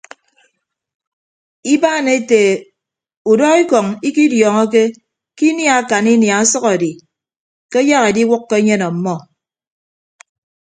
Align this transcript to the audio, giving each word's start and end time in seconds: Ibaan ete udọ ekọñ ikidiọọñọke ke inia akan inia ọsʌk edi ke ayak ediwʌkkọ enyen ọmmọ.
Ibaan 1.73 2.05
ete 2.15 2.41
udọ 3.31 3.47
ekọñ 3.61 3.85
ikidiọọñọke 4.07 4.83
ke 5.37 5.43
inia 5.51 5.73
akan 5.79 6.05
inia 6.15 6.35
ọsʌk 6.43 6.65
edi 6.75 6.91
ke 7.71 7.79
ayak 7.83 8.03
ediwʌkkọ 8.09 8.53
enyen 8.59 8.83
ọmmọ. 8.89 9.15